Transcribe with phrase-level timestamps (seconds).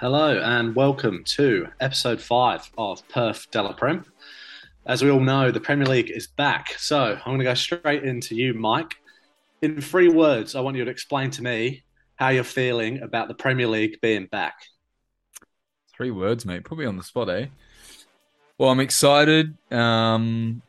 [0.00, 4.04] Hello and welcome to episode five of Perth de la Prem.
[4.86, 6.68] As we all know, the Premier League is back.
[6.78, 8.94] So I'm going to go straight into you, Mike.
[9.60, 11.82] In three words, I want you to explain to me
[12.14, 14.54] how you're feeling about the Premier League being back.
[15.92, 16.62] Three words, mate.
[16.62, 17.46] Put me on the spot, eh?
[18.56, 19.56] Well, I'm excited.
[19.72, 20.62] Um,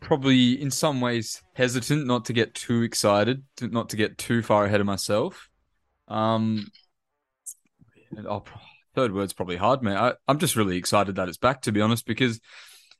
[0.00, 4.66] probably in some ways hesitant not to get too excited, not to get too far
[4.66, 5.48] ahead of myself.
[6.08, 6.70] Um,
[8.26, 8.44] oh,
[8.94, 9.96] third word's probably hard, man.
[9.96, 12.40] I, I'm just really excited that it's back, to be honest, because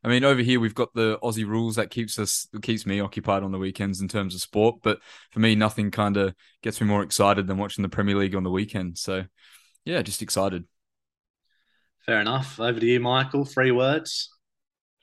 [0.04, 3.42] I mean, over here we've got the Aussie rules that keeps us keeps me occupied
[3.42, 4.77] on the weekends in terms of sport.
[4.82, 4.98] But
[5.30, 8.42] for me, nothing kind of gets me more excited than watching the Premier League on
[8.42, 8.98] the weekend.
[8.98, 9.24] So,
[9.87, 10.65] yeah, just excited.
[12.04, 12.60] Fair enough.
[12.60, 13.46] Over to you, Michael.
[13.46, 14.29] Three words.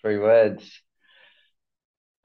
[0.01, 0.83] Three words.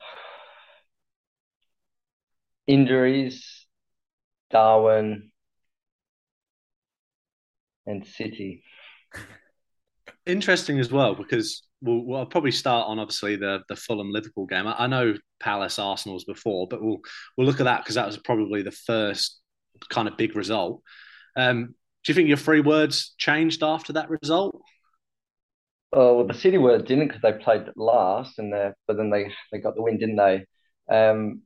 [2.66, 3.66] Injuries,
[4.50, 5.30] Darwin,
[7.86, 8.62] and City.
[10.26, 14.66] Interesting as well because we'll, we'll probably start on obviously the the Fulham Liverpool game.
[14.66, 16.98] I, I know Palace Arsenal's before, but we'll
[17.36, 19.40] we'll look at that because that was probably the first
[19.90, 20.82] kind of big result.
[21.36, 24.60] Um, do you think your three words changed after that result?
[25.92, 28.52] Oh, well, the City words didn't because they played last, and
[28.86, 30.44] but then they they got the win, didn't they?
[30.88, 31.42] Um,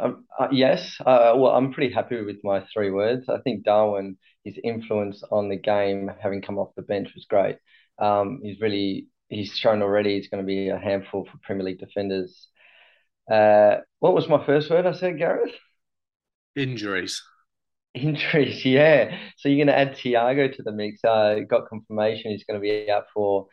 [0.00, 3.28] um, uh, yes, uh, well, I'm pretty happy with my three words.
[3.28, 7.56] I think Darwin, his influence on the game, having come off the bench, was great.
[7.98, 11.80] Um, he's really he's shown already he's going to be a handful for Premier League
[11.80, 12.48] defenders.
[13.30, 15.52] Uh, what was my first word I said, Gareth?
[16.56, 17.22] Injuries.
[17.94, 19.16] Injuries, yeah.
[19.36, 21.04] So you're going to add Thiago to the mix.
[21.04, 23.46] Uh, got confirmation he's going to be out for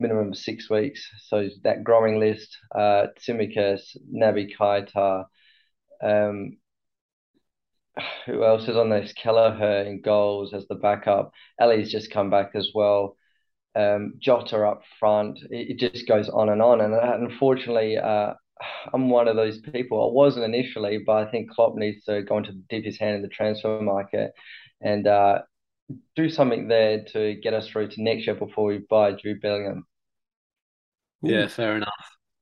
[0.00, 1.06] minimum of six weeks.
[1.26, 3.80] So that growing list, uh, Tsimikas,
[4.14, 5.24] Naby Keita,
[6.02, 6.56] um,
[8.26, 9.12] who else is on this?
[9.12, 11.32] Kelleher in goals as the backup.
[11.60, 13.16] Ellie's just come back as well.
[13.74, 15.38] Um, Jota up front.
[15.50, 16.80] It, it, just goes on and on.
[16.80, 18.34] And uh, unfortunately, uh,
[18.92, 20.08] I'm one of those people.
[20.08, 23.22] I wasn't initially, but I think Klopp needs to go into dip his hand in
[23.22, 24.32] the transfer market
[24.80, 25.40] and uh,
[26.16, 29.86] do something there to get us through to next year before we buy Jude Bellingham.
[31.22, 31.88] Yeah, fair enough.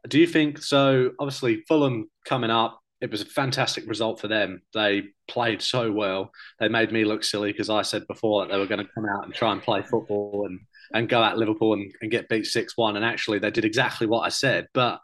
[0.09, 1.13] Do you think so?
[1.19, 4.63] Obviously, Fulham coming up it was a fantastic result for them.
[4.75, 6.33] They played so well.
[6.59, 9.07] They made me look silly because I said before that they were going to come
[9.07, 10.59] out and try and play football and,
[10.93, 12.97] and go at Liverpool and, and get beat 6 1.
[12.97, 14.67] And actually, they did exactly what I said.
[14.75, 15.01] But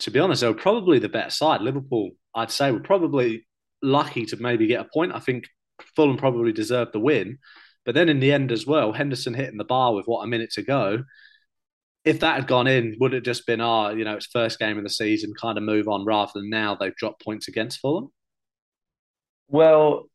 [0.00, 1.60] to be honest, they were probably the better side.
[1.60, 3.46] Liverpool, I'd say, were probably
[3.82, 5.14] lucky to maybe get a point.
[5.14, 5.44] I think
[5.94, 7.38] Fulham probably deserved the win.
[7.84, 10.52] But then in the end as well, Henderson hitting the bar with what a minute
[10.52, 11.04] to go
[12.04, 14.76] if that had gone in, would it just been, oh, you know, it's first game
[14.76, 18.10] of the season, kind of move on, rather than now they've dropped points against Fulham?
[19.48, 20.06] Well,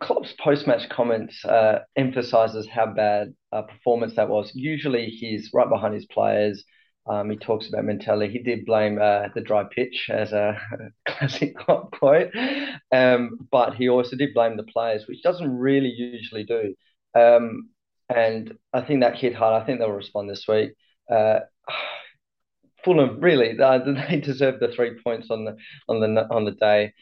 [0.00, 4.52] Klopp's post-match comments uh, emphasises how bad a performance that was.
[4.54, 6.62] Usually, he's right behind his players.
[7.06, 8.30] Um, he talks about mentality.
[8.30, 10.60] He did blame uh, the dry pitch as a
[11.08, 12.30] classic Klopp quote,
[12.92, 16.74] um, but he also did blame the players, which doesn't really usually do.
[17.14, 17.70] Um,
[18.10, 19.62] and I think that hit hard.
[19.62, 20.72] I think they'll respond this week
[21.10, 21.40] uh,
[22.84, 25.56] Fulham really uh, they deserve the three points on the
[25.88, 26.92] on the on the day.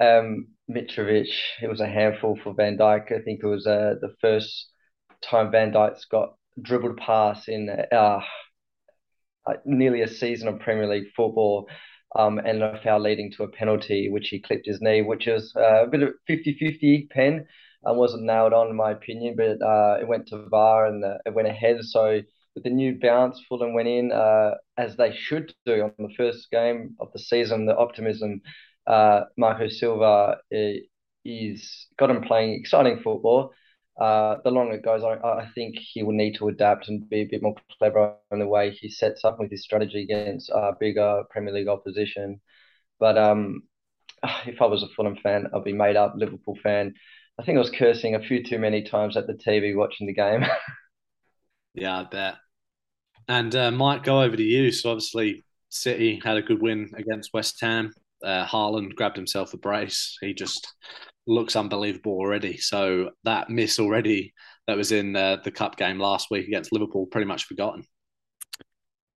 [0.00, 1.28] Um, Mitrovic,
[1.62, 3.12] it was a handful for Van Dijk.
[3.12, 4.70] I think it was uh, the first
[5.22, 8.20] time Van Dijk's got dribbled pass in uh,
[9.64, 11.68] nearly a season of Premier League football.
[12.16, 15.52] Um, and a foul leading to a penalty, which he clipped his knee, which is
[15.56, 17.44] uh, a bit of 50 50 pen.
[17.84, 21.04] I uh, wasn't nailed on, in my opinion, but uh, it went to VAR and
[21.04, 21.82] uh, it went ahead.
[21.82, 22.20] So
[22.54, 26.50] with the new bounce, Fulham went in uh, as they should do on the first
[26.50, 27.66] game of the season.
[27.66, 28.42] The optimism,
[28.86, 30.38] uh, Marco Silva
[31.24, 33.52] is got him playing exciting football.
[34.00, 37.20] Uh, the longer it goes, I, I think he will need to adapt and be
[37.22, 40.72] a bit more clever in the way he sets up with his strategy against uh,
[40.80, 42.40] bigger Premier League opposition.
[43.00, 43.62] But um,
[44.46, 46.94] if I was a Fulham fan, I'd be made up Liverpool fan.
[47.38, 50.14] I think I was cursing a few too many times at the TV watching the
[50.14, 50.44] game.
[51.74, 52.34] yeah, I bet.
[53.28, 54.70] And uh, Mike, go over to you.
[54.70, 57.92] So obviously, City had a good win against West Ham.
[58.22, 60.16] Uh, Haaland grabbed himself a brace.
[60.20, 60.72] He just
[61.26, 62.58] looks unbelievable already.
[62.58, 64.34] So that miss already
[64.66, 67.84] that was in uh, the cup game last week against Liverpool, pretty much forgotten.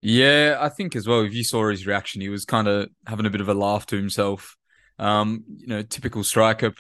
[0.01, 1.23] Yeah, I think as well.
[1.23, 3.87] If you saw his reaction, he was kind of having a bit of a laugh
[3.87, 4.57] to himself.
[4.99, 6.73] Um, you know, typical striker.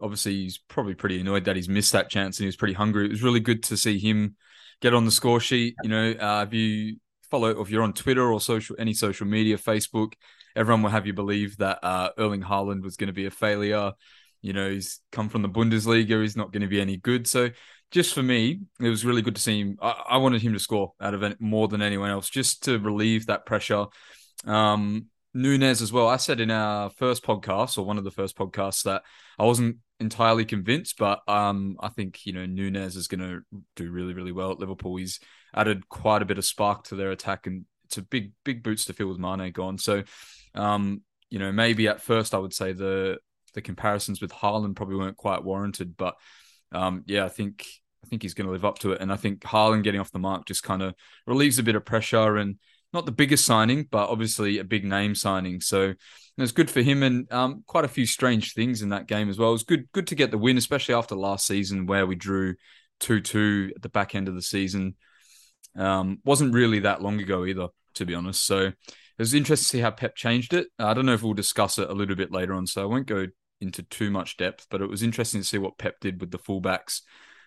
[0.00, 3.06] Obviously, he's probably pretty annoyed that he's missed that chance, and he was pretty hungry.
[3.06, 4.36] It was really good to see him
[4.80, 5.74] get on the score sheet.
[5.82, 6.96] You know, uh, if you
[7.30, 10.14] follow, if you're on Twitter or social, any social media, Facebook,
[10.56, 13.92] everyone will have you believe that uh, Erling Haaland was going to be a failure.
[14.42, 16.22] You know, he's come from the Bundesliga.
[16.22, 17.26] He's not going to be any good.
[17.26, 17.50] So
[17.90, 19.76] just for me, it was really good to see him.
[19.82, 22.78] I, I wanted him to score out of it more than anyone else, just to
[22.78, 23.86] relieve that pressure.
[24.44, 26.08] Um, Nunez as well.
[26.08, 29.02] I said in our first podcast or one of the first podcasts that
[29.38, 33.40] I wasn't entirely convinced, but um, I think you know Nunez is going to
[33.76, 34.96] do really, really well at Liverpool.
[34.96, 35.20] He's
[35.54, 38.86] added quite a bit of spark to their attack, and it's a big, big boots
[38.86, 39.78] to fill with Mane gone.
[39.78, 40.02] So,
[40.54, 43.18] um, you know, maybe at first I would say the
[43.54, 46.14] the comparisons with Haaland probably weren't quite warranted, but
[46.72, 47.66] um, yeah, I think
[48.04, 50.10] I think he's going to live up to it, and I think Haaland getting off
[50.10, 50.94] the mark just kind of
[51.26, 52.56] relieves a bit of pressure and
[52.92, 55.60] not the biggest signing, but obviously a big name signing.
[55.60, 55.96] So it
[56.36, 59.38] was good for him, and um, quite a few strange things in that game as
[59.38, 59.50] well.
[59.50, 62.54] It was good, good to get the win, especially after last season where we drew
[62.98, 64.94] two two at the back end of the season.
[65.76, 68.44] Um, wasn't really that long ago either, to be honest.
[68.44, 68.74] So it
[69.18, 70.68] was interesting to see how Pep changed it.
[70.78, 73.06] I don't know if we'll discuss it a little bit later on, so I won't
[73.06, 73.26] go
[73.60, 76.38] into too much depth, but it was interesting to see what Pep did with the
[76.38, 77.02] fullbacks.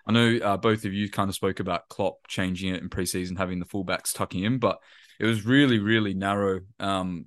[0.05, 3.37] I know uh, both of you kind of spoke about Klopp changing it in preseason,
[3.37, 4.77] having the fullbacks tucking in, but
[5.19, 6.61] it was really, really narrow.
[6.79, 7.25] Um,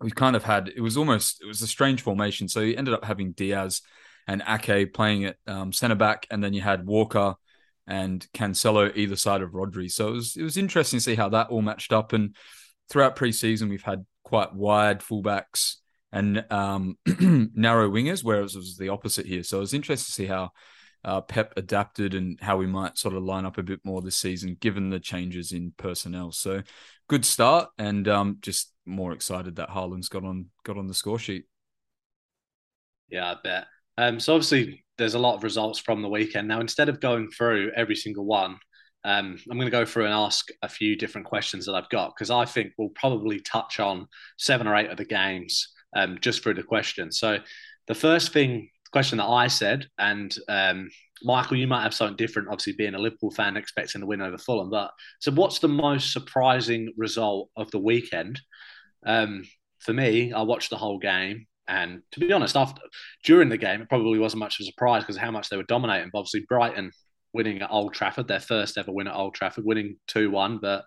[0.00, 2.48] we kind of had it was almost it was a strange formation.
[2.48, 3.82] So you ended up having Dias
[4.26, 7.34] and Ake playing at um, centre back, and then you had Walker
[7.86, 9.90] and Cancelo either side of Rodri.
[9.90, 12.12] So it was it was interesting to see how that all matched up.
[12.12, 12.36] And
[12.90, 15.76] throughout preseason, we've had quite wide fullbacks
[16.12, 16.98] and um,
[17.54, 19.42] narrow wingers, whereas it was the opposite here.
[19.42, 20.50] So it was interesting to see how
[21.04, 24.16] uh, Pep adapted and how we might sort of line up a bit more this
[24.16, 26.32] season, given the changes in personnel.
[26.32, 26.62] So
[27.12, 31.18] good start, and um, just more excited that Haaland's got on got on the score
[31.18, 31.44] sheet.
[33.10, 33.66] Yeah, I bet.
[33.98, 36.48] Um, so obviously, there's a lot of results from the weekend.
[36.48, 38.56] Now, instead of going through every single one,
[39.04, 42.14] um, I'm going to go through and ask a few different questions that I've got
[42.14, 44.06] because I think we'll probably touch on
[44.38, 47.18] seven or eight of the games um, just through the questions.
[47.18, 47.40] So,
[47.88, 50.88] the first thing question that I said, and um,
[51.24, 54.38] Michael, you might have something different, obviously being a Liverpool fan, expecting to win over
[54.38, 54.70] Fulham.
[54.70, 54.90] But
[55.20, 58.40] so, what's the most surprising result of the weekend?
[59.04, 59.44] Um,
[59.80, 62.82] for me, I watched the whole game, and to be honest, after
[63.24, 65.62] during the game, it probably wasn't much of a surprise because how much they were
[65.64, 66.10] dominating.
[66.12, 66.92] But obviously, Brighton
[67.32, 70.58] winning at Old Trafford, their first ever win at Old Trafford, winning two one.
[70.58, 70.84] But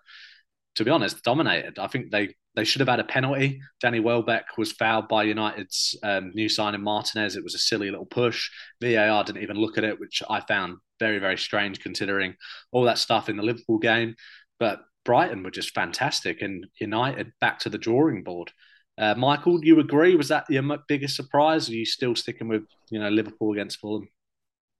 [0.76, 1.78] to be honest, dominated.
[1.78, 3.60] I think they they should have had a penalty.
[3.80, 7.36] Danny Welbeck was fouled by United's um, new signing Martinez.
[7.36, 8.50] It was a silly little push.
[8.80, 12.34] VAR didn't even look at it, which I found very, very strange considering
[12.72, 14.14] all that stuff in the Liverpool game.
[14.58, 18.52] But Brighton were just fantastic and United back to the drawing board.
[18.98, 20.16] Uh, Michael, do you agree?
[20.16, 21.68] Was that your biggest surprise?
[21.68, 24.08] Or are you still sticking with you know Liverpool against Fulham?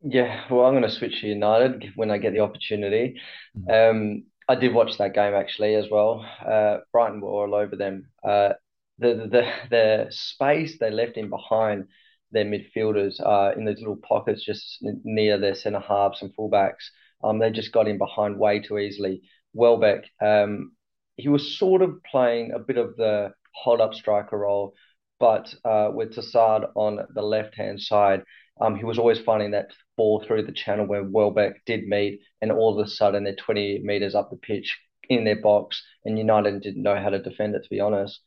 [0.03, 3.21] Yeah, well, I'm going to switch to United when I get the opportunity.
[3.59, 3.97] Mm-hmm.
[3.97, 6.25] Um, I did watch that game actually as well.
[6.45, 8.09] Uh, Brighton were all over them.
[8.23, 8.51] Uh,
[8.99, 11.89] the, the the space they left in behind
[12.33, 16.91] their midfielders uh, in those little pockets just near their centre halves and fullbacks.
[17.23, 19.23] Um, they just got in behind way too easily.
[19.53, 20.73] Welbeck, um,
[21.17, 24.75] he was sort of playing a bit of the hold up striker role,
[25.19, 28.23] but uh, with Trossard on the left hand side,
[28.61, 32.53] um, he was always finding that ball through the channel where Welbeck did meet, and
[32.53, 36.63] all of a sudden they're 20 meters up the pitch in their box, and United
[36.63, 38.21] didn't know how to defend it, to be honest.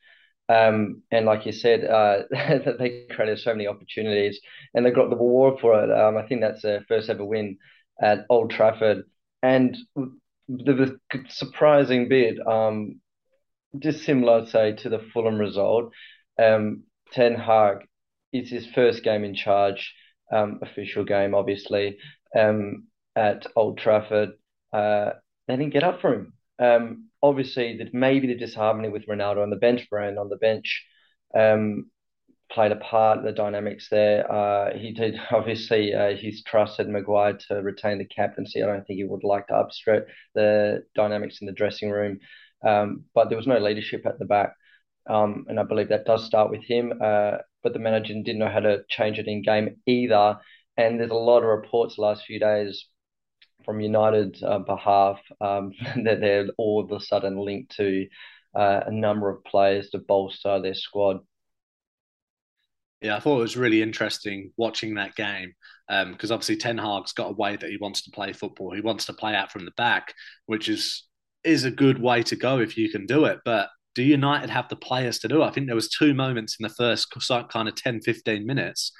[0.47, 4.39] Um, and like you said, uh, they created so many opportunities,
[4.73, 5.91] and they got the reward for it.
[5.91, 7.57] Um, I think that's their first ever win
[8.01, 9.03] at Old Trafford,
[9.43, 12.99] and the, the surprising bit, um,
[13.77, 15.91] just similar, I'd say, to the Fulham result.
[16.37, 17.79] Um, Ten Hag
[18.33, 19.93] is his first game in charge
[20.31, 21.97] um, official game, obviously,
[22.37, 24.31] um, at Old Trafford.
[24.71, 25.11] Uh,
[25.47, 26.33] they didn't get up for him.
[26.59, 30.85] Um, obviously, that maybe the disharmony with Ronaldo on the bench, Brian on the bench,
[31.35, 31.89] um,
[32.51, 33.19] played a part.
[33.19, 34.31] in The dynamics there.
[34.31, 35.93] Uh, he did obviously.
[35.93, 38.61] Uh, he's trusted Maguire to retain the captaincy.
[38.61, 42.19] I don't think he would like to upset the dynamics in the dressing room.
[42.65, 44.53] Um, but there was no leadership at the back.
[45.09, 46.93] Um, and I believe that does start with him.
[47.01, 50.37] Uh, but the manager didn't know how to change it in game either.
[50.77, 52.87] And there's a lot of reports the last few days
[53.65, 55.71] from United's uh, behalf um,
[56.03, 58.07] that they're all of a sudden linked to
[58.55, 61.19] uh, a number of players to bolster their squad.
[63.01, 65.53] Yeah, I thought it was really interesting watching that game
[65.87, 68.73] because um, obviously Ten Hag's got a way that he wants to play football.
[68.73, 70.13] He wants to play out from the back,
[70.47, 71.05] which is
[71.45, 73.39] is a good way to go if you can do it.
[73.45, 75.45] But do United have the players to do it?
[75.45, 77.13] I think there was two moments in the first
[77.49, 78.91] kind of 10, 15 minutes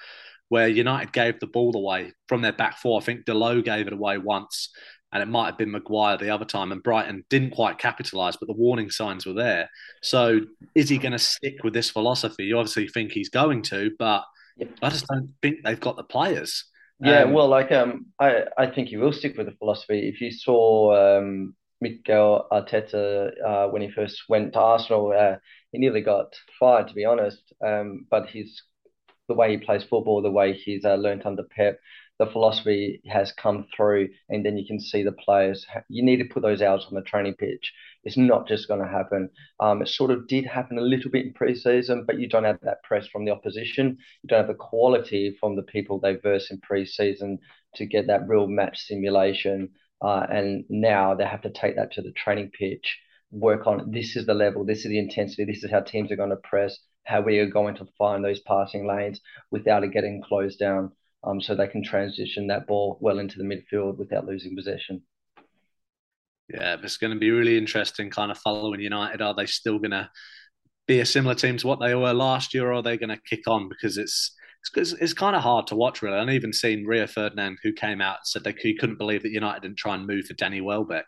[0.50, 3.00] where United gave the ball away from their back four.
[3.00, 4.69] I think Dalot gave it away once,
[5.13, 8.48] and it might have been Maguire the other time, and Brighton didn't quite capitalise, but
[8.48, 9.69] the warning signs were there.
[10.01, 10.41] So
[10.75, 12.46] is he going to stick with this philosophy?
[12.46, 14.24] You obviously think he's going to, but.
[14.81, 16.65] I just don't think they've got the players.
[17.01, 20.10] Yeah, um, well, like um, I I think he will stick with the philosophy.
[20.10, 25.38] If you saw um, Mikel Arteta uh, when he first went to Arsenal, uh,
[25.71, 27.53] he nearly got fired, to be honest.
[27.65, 28.62] Um, but he's
[29.27, 31.79] the way he plays football, the way he's uh, learned under Pep,
[32.17, 35.65] the philosophy has come through, and then you can see the players.
[35.88, 37.71] You need to put those hours on the training pitch.
[38.03, 39.29] It's not just going to happen.
[39.59, 42.59] Um, it sort of did happen a little bit in preseason, but you don't have
[42.62, 43.98] that press from the opposition.
[44.24, 47.38] You don't have the quality from the people they verse in preseason
[47.75, 49.69] to get that real match simulation.
[50.01, 52.98] Uh, and now they have to take that to the training pitch,
[53.32, 56.15] work on this is the level, this is the intensity, this is how teams are
[56.15, 59.20] going to press, how we are going to find those passing lanes
[59.51, 60.91] without it getting closed down.
[61.22, 65.01] Um, so they can transition that ball well into the midfield without losing possession.
[66.48, 69.22] Yeah, it's going to be really interesting kind of following United.
[69.22, 70.10] Are they still going to
[70.88, 73.22] be a similar team to what they were last year, or are they going to
[73.29, 73.68] kick on?
[73.68, 74.34] Because it's
[74.75, 76.18] it's, it's kind of hard to watch, really.
[76.18, 79.62] I've even seen Rio Ferdinand, who came out said that he couldn't believe that United
[79.62, 81.06] didn't try and move for Danny Welbeck,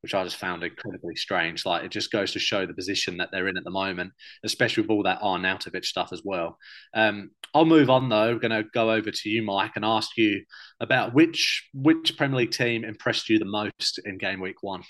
[0.00, 1.66] which I just found incredibly strange.
[1.66, 4.12] Like, it just goes to show the position that they're in at the moment,
[4.44, 6.58] especially with all that Arnautovic stuff as well.
[6.94, 8.32] Um, I'll move on, though.
[8.32, 10.42] We're going to go over to you, Mike, and ask you
[10.80, 14.82] about which which Premier League team impressed you the most in game week one.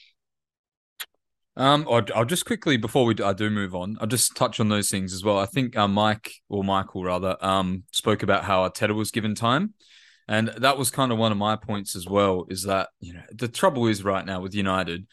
[1.57, 4.59] Um, I'll, I'll, just quickly before we do, I do move on, I'll just touch
[4.59, 5.39] on those things as well.
[5.39, 9.75] I think uh, Mike or Michael rather um spoke about how Arteta was given time,
[10.27, 12.47] and that was kind of one of my points as well.
[12.49, 15.07] Is that you know the trouble is right now with United,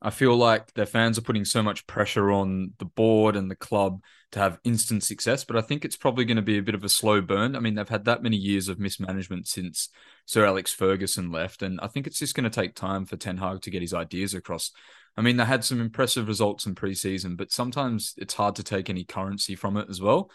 [0.00, 3.56] I feel like their fans are putting so much pressure on the board and the
[3.56, 4.00] club
[4.32, 6.84] to have instant success, but I think it's probably going to be a bit of
[6.84, 7.54] a slow burn.
[7.54, 9.90] I mean, they've had that many years of mismanagement since
[10.26, 13.36] Sir Alex Ferguson left, and I think it's just going to take time for Ten
[13.36, 14.70] Hag to get his ideas across
[15.16, 18.88] I mean, they had some impressive results in preseason, but sometimes it's hard to take
[18.88, 20.30] any currency from it as well.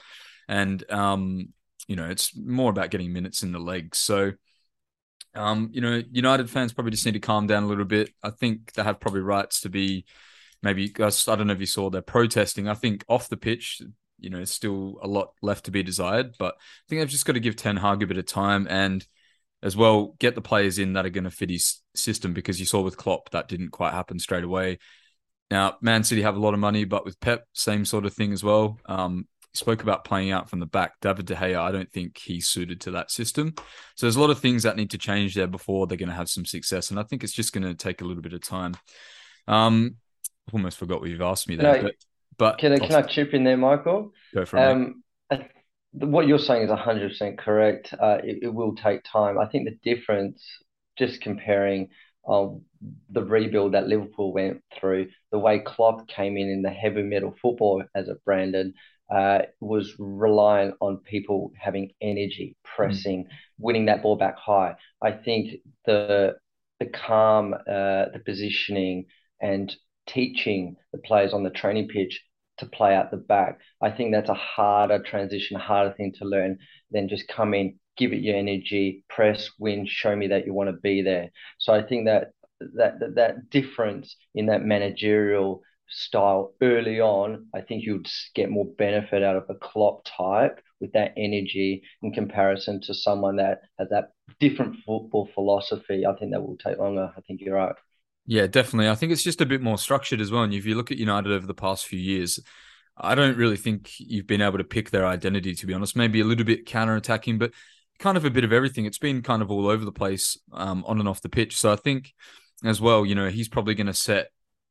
[0.47, 1.49] And, um,
[1.87, 3.97] you know, it's more about getting minutes in the legs.
[3.97, 4.33] So,
[5.35, 8.11] um, you know, United fans probably just need to calm down a little bit.
[8.23, 10.05] I think they have probably rights to be
[10.61, 12.67] maybe, I don't know if you saw they're protesting.
[12.67, 13.81] I think off the pitch,
[14.19, 17.33] you know, still a lot left to be desired, but I think they've just got
[17.33, 19.05] to give Ten Hag a bit of time and
[19.63, 22.65] as well get the players in that are going to fit his system because you
[22.65, 24.79] saw with Klopp that didn't quite happen straight away.
[25.49, 28.33] Now, Man City have a lot of money, but with Pep, same sort of thing
[28.33, 28.79] as well.
[28.85, 30.93] Um, spoke about playing out from the back.
[31.01, 33.53] David De Gea, I don't think he's suited to that system.
[33.95, 36.15] So there's a lot of things that need to change there before they're going to
[36.15, 36.91] have some success.
[36.91, 38.75] And I think it's just going to take a little bit of time.
[39.47, 39.95] Um,
[40.51, 41.77] almost forgot what you've asked me there.
[41.77, 41.95] No, but,
[42.37, 44.11] but can I, can I chip in there, Michael?
[44.33, 44.63] Go for it.
[44.63, 45.03] Um,
[45.99, 47.93] what you're saying is 100% correct.
[47.93, 49.37] Uh, it, it, will take time.
[49.37, 50.43] I think the difference,
[50.97, 51.89] just comparing
[52.27, 52.61] um,
[53.09, 57.35] the rebuild that Liverpool went through, the way Klopp came in in the heavy metal
[57.41, 58.73] football as it branded,
[59.09, 63.27] uh, was relying on people having energy, pressing, mm.
[63.57, 64.75] winning that ball back high.
[65.01, 66.35] I think the
[66.79, 69.05] the calm, uh, the positioning,
[69.41, 69.73] and
[70.07, 72.21] teaching the players on the training pitch
[72.57, 73.59] to play out the back.
[73.81, 76.57] I think that's a harder transition, harder thing to learn
[76.91, 80.69] than just come in, give it your energy, press, win, show me that you want
[80.69, 81.31] to be there.
[81.57, 82.31] So I think that
[82.75, 88.65] that that, that difference in that managerial style early on, I think you'd get more
[88.77, 93.89] benefit out of a Klopp type with that energy in comparison to someone that has
[93.89, 96.05] that different football philosophy.
[96.05, 97.11] I think that will take longer.
[97.15, 97.75] I think you're right.
[98.27, 98.89] Yeah, definitely.
[98.89, 100.43] I think it's just a bit more structured as well.
[100.43, 102.39] And if you look at United over the past few years,
[102.97, 105.95] I don't really think you've been able to pick their identity, to be honest.
[105.95, 107.53] Maybe a little bit counter attacking, but
[107.99, 108.85] kind of a bit of everything.
[108.85, 111.57] It's been kind of all over the place um, on and off the pitch.
[111.57, 112.13] So I think
[112.65, 114.29] as well, you know, he's probably going to set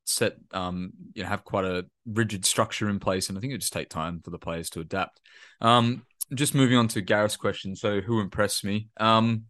[0.08, 3.58] set um you know have quite a rigid structure in place and i think it
[3.58, 5.20] just take time for the players to adapt
[5.60, 9.46] um just moving on to gareth's question so who impressed me um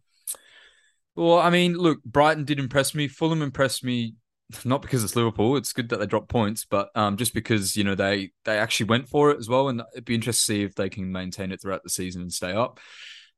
[1.17, 3.07] well, I mean, look, Brighton did impress me.
[3.07, 4.13] Fulham impressed me,
[4.65, 5.57] not because it's Liverpool.
[5.57, 8.87] It's good that they dropped points, but um, just because you know they they actually
[8.87, 11.51] went for it as well, and it'd be interesting to see if they can maintain
[11.51, 12.79] it throughout the season and stay up.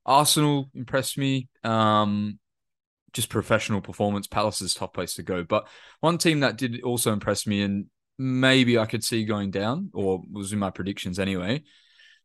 [0.04, 1.48] Arsenal impressed me.
[1.64, 2.38] Um,
[3.12, 4.28] just professional performance.
[4.28, 5.66] Palace is top place to go, but
[6.00, 7.86] one team that did also impress me, and
[8.18, 11.62] maybe I could see going down, or was in my predictions anyway,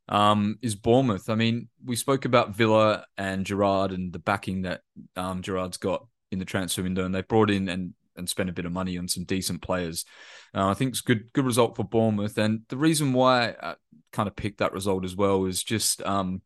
[0.10, 1.30] um, is Bournemouth.
[1.30, 4.82] I mean, we spoke about Villa and Gerrard and the backing that
[5.16, 8.54] um, Gerrard's got in the transfer window, and they brought in and and spent a
[8.54, 10.06] bit of money on some decent players.
[10.54, 13.76] Uh, I think it's good good result for Bournemouth, and the reason why I
[14.12, 16.42] kind of picked that result as well is just um,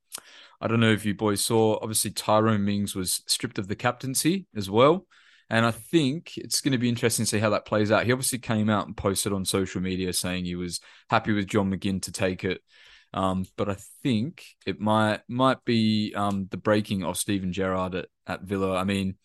[0.61, 1.79] I don't know if you boys saw.
[1.81, 5.05] Obviously, Tyrone Mings was stripped of the captaincy as well.
[5.51, 8.05] And I think it's going to be interesting to see how that plays out.
[8.05, 11.71] He obviously came out and posted on social media saying he was happy with John
[11.71, 12.61] McGinn to take it
[13.13, 18.07] Um, but I think it might might be um, the breaking of Steven Gerrard at,
[18.27, 18.75] at Villa.
[18.75, 19.15] I mean,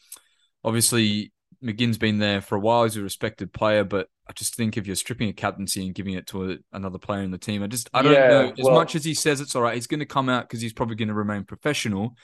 [0.63, 2.85] obviously McGinn's been there for a while.
[2.85, 6.15] He's a respected player, but I just think if you're stripping a captaincy and giving
[6.15, 8.53] it to a, another player in the team, I just I don't yeah, know.
[8.59, 10.61] As well, much as he says it's all right, he's going to come out because
[10.61, 12.15] he's probably going to remain professional,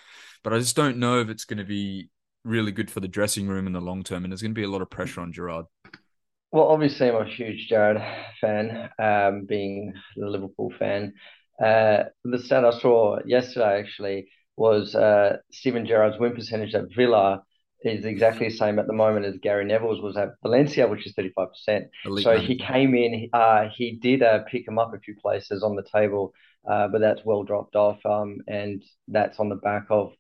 [0.43, 2.09] but I just don't know if it's going to be
[2.45, 4.65] really good for the dressing room in the long term, and there's going to be
[4.65, 5.67] a lot of pressure on Gerrard.
[6.53, 8.03] Well, obviously, I'm a huge Gerrard
[8.41, 11.15] fan, um, being a Liverpool fan.
[11.63, 17.43] Uh, the stat I saw yesterday actually was uh, Steven Gerrard's win percentage at Villa
[17.83, 21.15] is exactly the same at the moment as Gary Neville's was at Valencia, which is
[21.15, 21.85] 35%.
[22.23, 25.77] so he came in, uh, he did uh, pick him up a few places on
[25.77, 26.33] the table,
[26.71, 28.05] uh, but that's well dropped off.
[28.05, 30.13] Um, and that's on the back of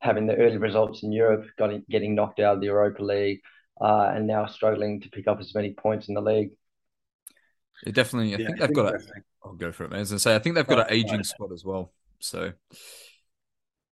[0.00, 3.40] having the early results in Europe, got, getting knocked out of the Europa League,
[3.80, 6.50] uh, and now struggling to pick up as many points in the league.
[7.86, 8.98] It definitely, I yeah, think they've got a.
[9.44, 10.00] I'll go for it, man.
[10.00, 11.26] As I say, I think they've got an aging right.
[11.26, 11.92] squad as well.
[12.18, 12.52] So,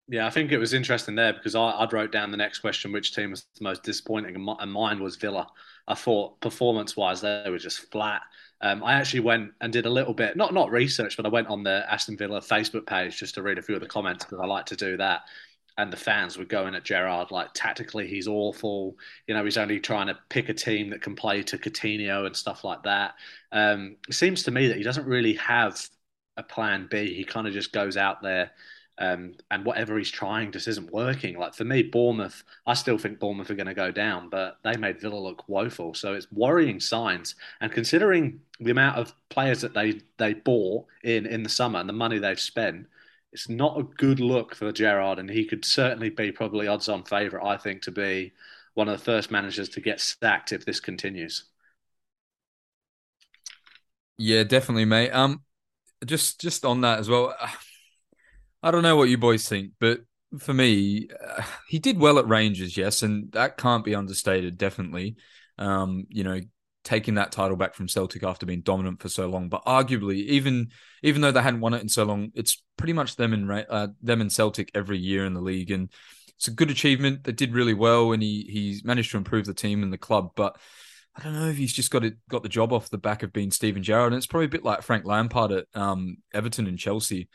[0.07, 2.91] yeah, I think it was interesting there because I, I wrote down the next question,
[2.91, 5.47] which team was the most disappointing, and mine was Villa.
[5.87, 8.21] I thought performance-wise, they were just flat.
[8.61, 11.47] Um, I actually went and did a little bit, not not research, but I went
[11.47, 14.39] on the Aston Villa Facebook page just to read a few of the comments because
[14.39, 15.21] I like to do that
[15.77, 18.97] and the fans were going at Gerrard like tactically he's awful.
[19.27, 22.35] You know, he's only trying to pick a team that can play to Coutinho and
[22.35, 23.15] stuff like that.
[23.51, 25.85] Um, it seems to me that he doesn't really have
[26.37, 27.13] a plan B.
[27.13, 28.51] He kind of just goes out there.
[28.97, 31.37] Um, and whatever he's trying just isn't working.
[31.37, 34.77] Like for me, Bournemouth, I still think Bournemouth are going to go down, but they
[34.77, 35.93] made Villa look woeful.
[35.93, 37.35] So it's worrying signs.
[37.59, 41.89] And considering the amount of players that they they bought in in the summer and
[41.89, 42.87] the money they've spent,
[43.35, 47.45] it's not a good look for Gerrard, and he could certainly be probably odds-on favourite,
[47.45, 48.31] I think, to be
[48.75, 51.43] one of the first managers to get sacked if this continues.
[54.17, 55.11] Yeah, definitely, mate.
[55.11, 55.43] Um,
[56.05, 57.35] just just on that as well.
[58.63, 59.99] I don't know what you boys think, but
[60.39, 64.57] for me, uh, he did well at Rangers, yes, and that can't be understated.
[64.57, 65.17] Definitely,
[65.57, 66.39] um, you know,
[66.85, 69.49] taking that title back from Celtic after being dominant for so long.
[69.49, 70.69] But arguably, even
[71.03, 73.87] even though they hadn't won it in so long, it's pretty much them and uh,
[74.01, 75.91] them and Celtic every year in the league, and
[76.37, 77.25] it's a good achievement.
[77.25, 80.31] They did really well, and he he's managed to improve the team and the club.
[80.35, 80.57] But
[81.15, 83.33] I don't know if he's just got it got the job off the back of
[83.33, 86.79] being Steven Gerrard, and it's probably a bit like Frank Lampard at um, Everton and
[86.79, 87.27] Chelsea.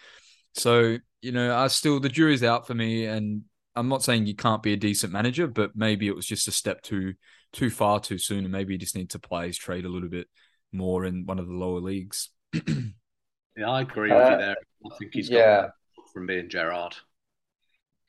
[0.54, 3.42] So you know, I still the jury's out for me, and
[3.74, 6.52] I'm not saying you can't be a decent manager, but maybe it was just a
[6.52, 7.14] step too
[7.52, 10.08] too far too soon, and maybe you just need to play his trade a little
[10.08, 10.28] bit
[10.72, 12.30] more in one of the lower leagues.
[12.66, 14.56] yeah, I agree with uh, you there.
[14.86, 15.68] I think he's yeah.
[16.12, 16.94] from being Gerrard.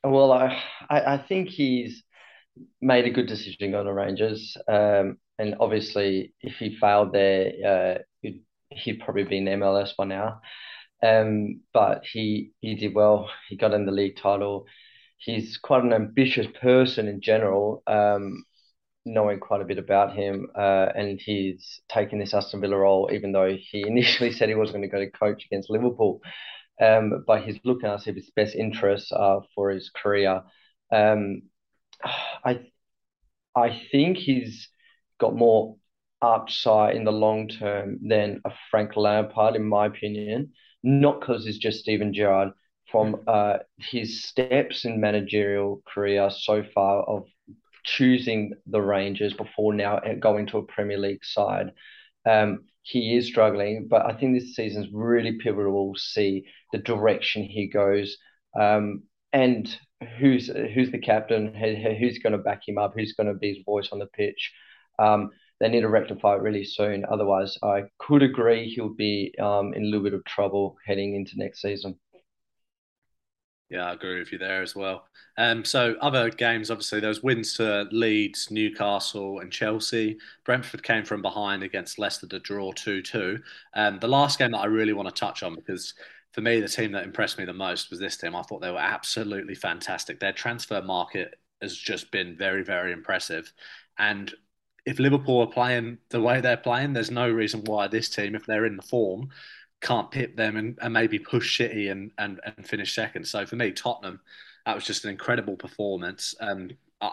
[0.04, 2.04] Well, I, I think he's
[2.82, 8.02] made a good decision on the Rangers, um, and obviously, if he failed there, uh,
[8.22, 10.42] he'd, he'd probably be in MLS by now.
[11.04, 13.30] Um, but he he did well.
[13.50, 14.66] He got in the league title.
[15.18, 17.84] He's quite an ambitious person in general.
[17.88, 18.44] Um,
[19.06, 23.32] knowing quite a bit about him, uh, and he's taken this Aston Villa role, even
[23.32, 26.22] though he initially said he wasn't going to go to coach against Liverpool.
[26.82, 30.44] Um, but he's looking at his best interests uh, for his career.
[30.92, 31.44] Um,
[32.44, 32.62] I
[33.56, 34.70] I think he's
[35.20, 35.76] got more
[36.22, 40.54] upside in the long term than a Frank Lampard, in my opinion.
[40.84, 42.50] Not because it's just Steven Gerrard.
[42.92, 47.26] From uh, his steps in managerial career so far of
[47.84, 51.72] choosing the Rangers before now going to a Premier League side.
[52.26, 56.80] Um, he is struggling, but I think this season is really pivotal to see the
[56.80, 58.18] direction he goes
[58.60, 59.76] um, and
[60.18, 63.64] who's who's the captain, who's going to back him up, who's going to be his
[63.66, 64.52] voice on the pitch.
[65.00, 67.06] Um, they need to rectify it really soon.
[67.06, 71.38] Otherwise, I could agree he'll be um, in a little bit of trouble heading into
[71.38, 72.00] next season.
[73.72, 75.08] Yeah, I agree with you there as well.
[75.38, 80.18] Um, so other games, obviously, those wins to Leeds, Newcastle, and Chelsea.
[80.44, 83.40] Brentford came from behind against Leicester to draw two-two.
[83.74, 85.94] Um, the last game that I really want to touch on because
[86.34, 88.36] for me, the team that impressed me the most was this team.
[88.36, 90.20] I thought they were absolutely fantastic.
[90.20, 93.52] Their transfer market has just been very, very impressive.
[93.98, 94.34] And
[94.86, 98.46] if Liverpool are playing the way they're playing, there's no reason why this team, if
[98.46, 99.30] they're in the form,
[99.82, 103.28] can't pip them and, and maybe push City and, and, and finish second.
[103.28, 104.22] So for me, Tottenham,
[104.66, 106.36] that was just an incredible performance.
[106.40, 107.12] Um, uh,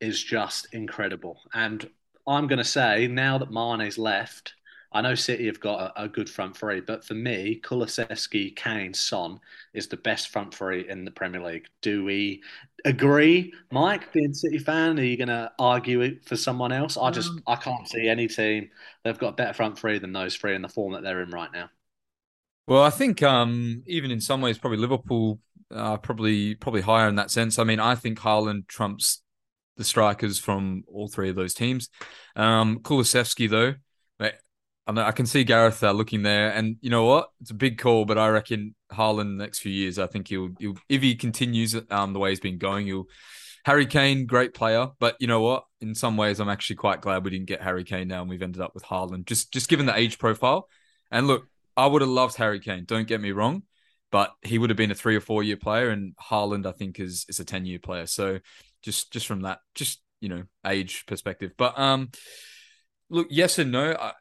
[0.00, 1.40] is just incredible.
[1.52, 1.88] And
[2.26, 4.54] I'm going to say, now that Mane's left,
[4.94, 8.94] I know City have got a, a, good front three, but for me, Kulusevski, Kane,
[8.94, 9.40] Son
[9.72, 11.66] is the best front three in the Premier League.
[11.82, 12.44] Do we
[12.84, 14.12] agree, Mike?
[14.12, 16.96] Being City fan, are you going to argue it for someone else?
[16.96, 18.70] I just um, I can't see any team
[19.02, 21.30] they've got a better front three than those three in the form that they're in
[21.30, 21.70] right now.
[22.68, 25.40] Well, I think um, even in some ways, probably Liverpool
[25.74, 27.58] uh, probably probably higher in that sense.
[27.58, 29.22] I mean, I think Haaland trumps
[29.76, 31.88] the strikers from all three of those teams.
[32.36, 33.74] Um, Kulusevski, though,
[34.86, 37.28] I can see Gareth uh, looking there, and you know what?
[37.40, 40.50] It's a big call, but I reckon Haaland the next few years, I think he'll,
[40.58, 43.06] he'll if he continues um, the way he's been going, he'll.
[43.64, 45.64] Harry Kane, great player, but you know what?
[45.80, 48.42] In some ways, I'm actually quite glad we didn't get Harry Kane now, and we've
[48.42, 49.24] ended up with Haaland.
[49.24, 50.68] Just just given the age profile,
[51.10, 52.84] and look, I would have loved Harry Kane.
[52.84, 53.62] Don't get me wrong,
[54.12, 57.00] but he would have been a three or four year player, and Haaland, I think,
[57.00, 58.06] is is a ten year player.
[58.06, 58.40] So
[58.82, 61.52] just just from that, just you know, age perspective.
[61.56, 62.10] But um,
[63.08, 63.96] look, yes and no.
[63.98, 64.12] I,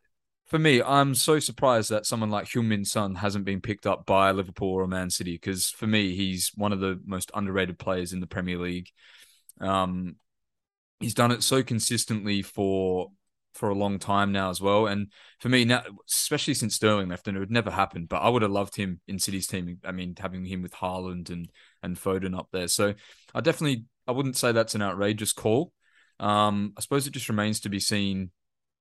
[0.54, 4.30] for me, I'm so surprised that someone like Heung-min Son hasn't been picked up by
[4.30, 8.20] Liverpool or Man City because for me, he's one of the most underrated players in
[8.20, 8.88] the Premier League.
[9.60, 10.18] Um,
[11.00, 13.10] he's done it so consistently for
[13.56, 14.86] for a long time now as well.
[14.86, 18.30] And for me now, especially since Sterling left, and it would never happen, but I
[18.30, 19.80] would have loved him in City's team.
[19.84, 21.50] I mean, having him with Haaland and
[21.82, 22.68] and Foden up there.
[22.68, 22.94] So
[23.34, 25.74] I definitely I wouldn't say that's an outrageous call.
[26.20, 28.30] Um, I suppose it just remains to be seen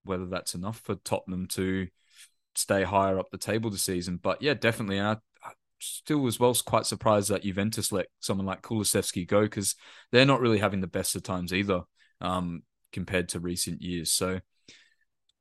[0.05, 1.89] whether that's enough for Tottenham to
[2.55, 4.19] stay higher up the table this season.
[4.23, 4.99] But yeah, definitely.
[4.99, 5.13] And I,
[5.45, 9.75] I still as well quite surprised that Juventus let someone like Kulusevski go because
[10.11, 11.83] they're not really having the best of times either
[12.21, 12.63] um,
[12.93, 14.13] compared to recent years.
[14.13, 14.41] So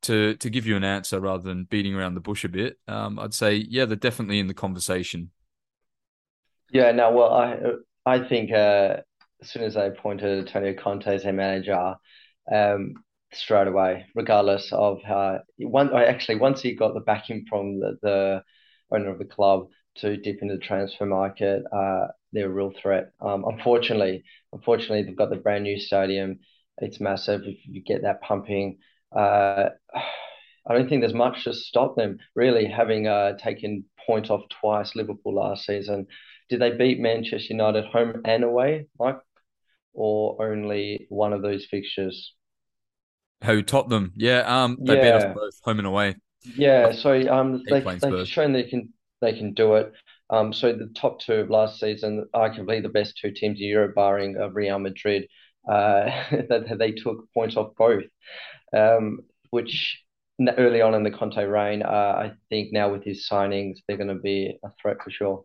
[0.03, 3.19] to to give you an answer rather than beating around the bush a bit, um,
[3.19, 5.31] I'd say yeah, they're definitely in the conversation.
[6.71, 7.57] Yeah, no, well, I
[8.05, 8.97] I think uh,
[9.41, 11.95] as soon as I appointed Antonio Conte as their manager,
[12.51, 12.93] um,
[13.33, 15.39] straight away, regardless of how.
[15.57, 18.43] One, actually, once he got the backing from the, the
[18.91, 19.67] owner of the club
[19.97, 23.11] to dip into the transfer market, uh, they're a real threat.
[23.21, 26.39] Um, unfortunately, unfortunately, they've got the brand new stadium.
[26.77, 27.41] It's massive.
[27.43, 28.77] If you get that pumping,
[29.15, 29.69] uh,
[30.67, 32.19] I don't think there's much to stop them.
[32.35, 36.05] Really, having uh, taken point off twice Liverpool last season,
[36.49, 39.17] did they beat Manchester United home and away, Mike,
[39.93, 42.33] or only one of those fixtures?
[43.43, 44.13] Who Tottenham?
[44.15, 45.17] Yeah, um, they yeah.
[45.17, 46.15] beat us both home and away.
[46.55, 49.93] Yeah, so um, they they've shown they can they can do it.
[50.29, 53.95] Um, so the top two of last season, arguably the best two teams in Europe,
[53.95, 55.27] barring uh, Real Madrid,
[55.69, 56.05] uh,
[56.49, 58.03] that they took points off both,
[58.75, 60.01] um, which
[60.57, 64.07] early on in the Conte reign, uh, I think now with his signings, they're going
[64.07, 65.43] to be a threat for sure.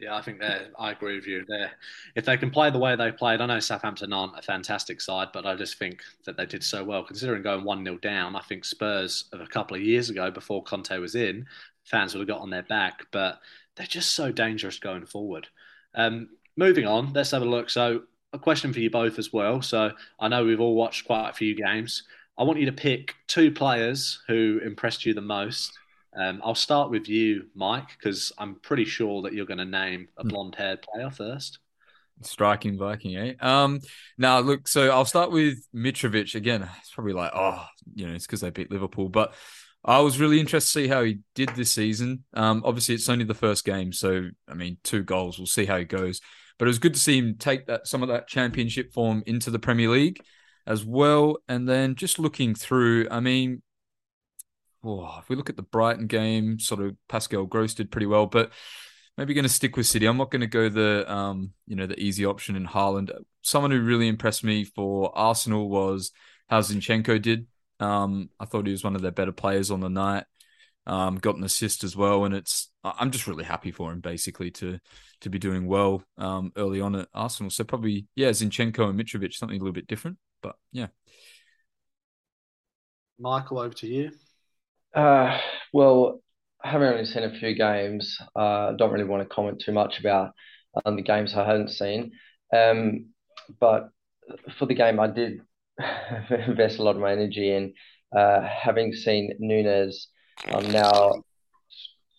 [0.00, 1.72] Yeah, I think they I agree with you there.
[2.14, 5.28] If they can play the way they played, I know Southampton aren't a fantastic side,
[5.34, 7.04] but I just think that they did so well.
[7.04, 10.62] Considering going 1 0 down, I think Spurs of a couple of years ago, before
[10.62, 11.46] Conte was in,
[11.84, 13.40] fans would have got on their back, but
[13.76, 15.48] they're just so dangerous going forward.
[15.94, 17.68] Um, moving on, let's have a look.
[17.68, 19.60] So, a question for you both as well.
[19.60, 22.04] So, I know we've all watched quite a few games.
[22.38, 25.78] I want you to pick two players who impressed you the most
[26.16, 30.08] um, I'll start with you, Mike, because I'm pretty sure that you're going to name
[30.16, 30.28] a hmm.
[30.28, 31.58] blonde-haired player first.
[32.22, 33.34] Striking Viking, eh?
[33.40, 33.80] Um,
[34.18, 36.68] now look, so I'll start with Mitrovic again.
[36.78, 39.34] It's probably like, oh, you know, it's because they beat Liverpool, but
[39.84, 42.24] I was really interested to see how he did this season.
[42.34, 45.38] Um, obviously it's only the first game, so I mean, two goals.
[45.38, 46.20] We'll see how he goes.
[46.58, 49.50] But it was good to see him take that some of that championship form into
[49.50, 50.20] the Premier League
[50.66, 51.38] as well.
[51.48, 53.62] And then just looking through, I mean,
[54.84, 58.26] oh, if we look at the Brighton game, sort of Pascal Gross did pretty well,
[58.26, 58.50] but
[59.16, 60.06] maybe going to stick with City.
[60.06, 63.10] I'm not going to go the um, you know, the easy option in Haaland.
[63.42, 66.10] Someone who really impressed me for Arsenal was
[66.48, 67.46] how Zinchenko did.
[67.78, 70.24] Um, I thought he was one of their better players on the night.
[70.86, 74.50] Um, got an assist as well, and it's I'm just really happy for him basically
[74.52, 74.78] to
[75.20, 77.50] to be doing well um, early on at Arsenal.
[77.50, 80.86] So probably yeah, Zinchenko and Mitrovic something a little bit different, but yeah.
[83.18, 84.12] Michael, over to you.
[84.94, 85.38] Uh,
[85.72, 86.20] well,
[86.62, 90.32] having only seen a few games, uh, don't really want to comment too much about
[90.84, 92.12] um, the games I hadn't seen.
[92.54, 93.06] Um,
[93.58, 93.90] but
[94.58, 95.40] for the game, I did
[96.30, 97.74] invest a lot of my energy in.
[98.16, 100.08] Uh, having seen Nunez
[100.50, 101.22] um, now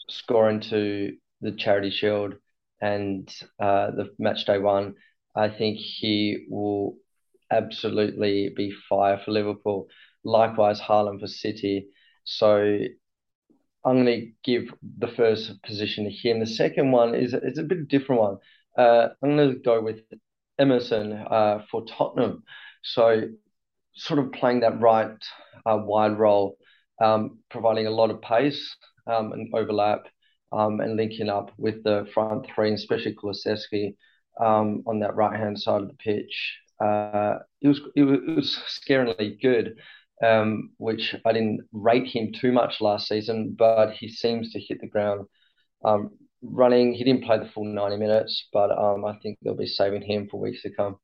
[0.10, 2.36] score into the Charity Shield
[2.82, 3.30] and
[3.60, 4.96] uh, the match day one,
[5.36, 6.96] I think he will
[7.52, 9.88] absolutely be fire for Liverpool.
[10.24, 11.88] Likewise, Haaland for City.
[12.24, 12.80] So
[13.84, 16.40] I'm going to give the first position to him.
[16.40, 18.38] The second one is it's a bit different one.
[18.78, 20.02] Uh, I'm going to go with
[20.60, 22.44] Emerson uh, for Tottenham.
[22.84, 23.30] So
[23.94, 25.12] sort of playing that right
[25.66, 26.58] uh, wide role,
[27.02, 28.76] um, providing a lot of pace
[29.08, 30.08] um, and overlap,
[30.52, 33.96] um, and linking up with the front three, especially Kulusevski
[34.40, 36.58] um, on that right hand side of the pitch.
[36.80, 39.76] Uh, it was it was, it was scarily good.
[40.24, 44.82] Um, which I didn't rate him too much last season, but he seems to hit
[44.82, 45.28] the ground
[45.86, 46.94] um, running.
[46.94, 50.28] He didn't play the full 90 minutes, but um, I think they'll be saving him
[50.30, 50.98] for weeks to come.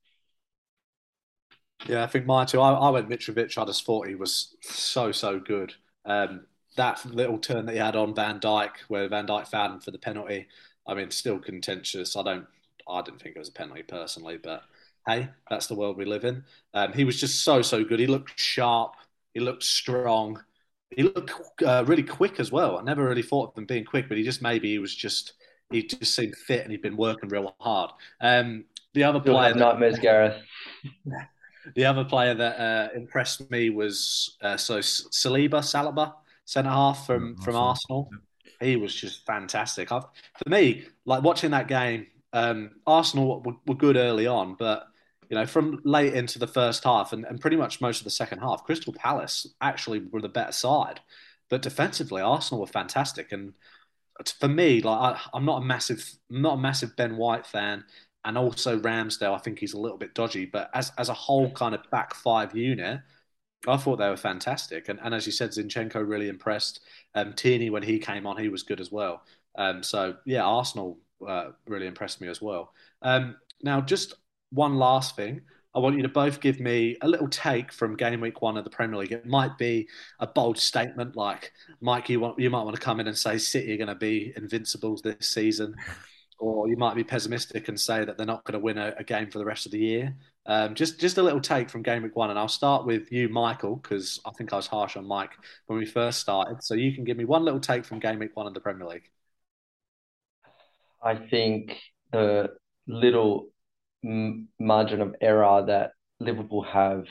[1.87, 2.59] Yeah, I think mine too.
[2.61, 3.57] I, I went Mitrovic.
[3.57, 5.73] I just thought he was so, so good.
[6.05, 9.79] Um, that little turn that he had on Van Dijk, where Van Dijk found him
[9.79, 10.47] for the penalty,
[10.87, 12.15] I mean, still contentious.
[12.15, 12.45] I don't,
[12.89, 14.63] I didn't think it was a penalty personally, but
[15.07, 16.43] hey, that's the world we live in.
[16.73, 17.99] Um, he was just so, so good.
[17.99, 18.95] He looked sharp.
[19.37, 20.41] He looked strong.
[20.89, 22.79] He looked uh, really quick as well.
[22.79, 25.33] I never really thought of him being quick, but he just maybe he was just
[25.69, 27.91] he just seemed fit and he'd been working real hard.
[28.19, 30.41] Um, the other player, that, nightmares, Gareth.
[31.75, 36.13] The other player that uh, impressed me was uh, so Saliba, Saliba,
[36.45, 38.09] centre half from from Arsenal.
[38.59, 39.91] He was just fantastic.
[39.91, 40.05] I've,
[40.41, 44.87] for me, like watching that game, um, Arsenal were, were, good early on, but
[45.29, 48.09] you know from late into the first half and, and pretty much most of the
[48.09, 51.01] second half, Crystal Palace actually were the better side.
[51.49, 53.31] But defensively, Arsenal were fantastic.
[53.31, 53.53] And
[54.39, 57.83] for me, like I, I'm not a massive, not a massive Ben White fan
[58.25, 59.33] and also Ramsdale.
[59.33, 62.13] I think he's a little bit dodgy, but as as a whole kind of back
[62.13, 63.01] five unit,
[63.67, 64.89] I thought they were fantastic.
[64.89, 66.81] And, and as you said, Zinchenko really impressed.
[67.15, 69.23] Um, Tierney when he came on, he was good as well.
[69.57, 72.73] Um, so yeah, Arsenal uh, really impressed me as well.
[73.01, 74.15] Um, now, just
[74.51, 75.41] one last thing.
[75.75, 78.63] I want you to both give me a little take from game week one of
[78.63, 79.11] the Premier League.
[79.11, 79.87] It might be
[80.19, 83.37] a bold statement, like Mike, you want you might want to come in and say
[83.37, 85.75] City are going to be invincibles this season
[86.39, 89.03] or you might be pessimistic and say that they're not going to win a, a
[89.03, 90.15] game for the rest of the year.
[90.45, 93.27] Um, just just a little take from game week one, and I'll start with you,
[93.27, 95.33] Michael, because I think I was harsh on Mike
[95.65, 96.63] when we first started.
[96.63, 98.87] So you can give me one little take from game week one of the Premier
[98.87, 99.09] League.
[101.03, 101.77] I think
[102.11, 102.51] the
[102.87, 103.49] little
[104.03, 107.05] margin of error that Liverpool have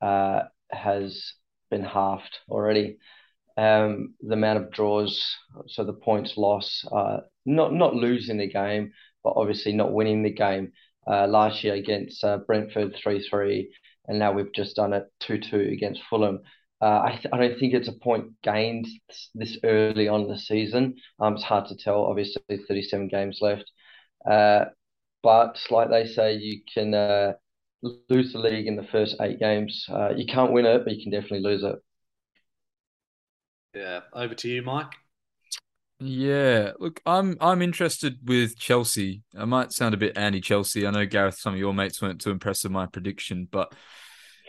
[0.00, 1.32] uh, has
[1.70, 2.98] been halved already.
[3.56, 5.20] Um, the amount of draws,
[5.66, 8.92] so the points loss, uh, not not losing the game,
[9.24, 10.72] but obviously not winning the game.
[11.06, 13.72] Uh, last year against uh, Brentford three three,
[14.06, 16.40] and now we've just done it two two against Fulham.
[16.80, 18.86] Uh, I, th- I don't think it's a point gained
[19.34, 20.94] this early on the season.
[21.18, 22.04] Um, it's hard to tell.
[22.04, 23.68] Obviously, 37 games left.
[24.28, 24.66] Uh,
[25.22, 27.32] but like they say, you can uh,
[27.82, 29.86] lose the league in the first eight games.
[29.88, 31.76] Uh, you can't win it, but you can definitely lose it.
[33.74, 34.92] Yeah, over to you, Mike.
[36.00, 39.22] Yeah, look, I'm I'm interested with Chelsea.
[39.36, 40.86] I might sound a bit anti-Chelsea.
[40.86, 43.72] I know Gareth, some of your mates weren't too impressed with my prediction, but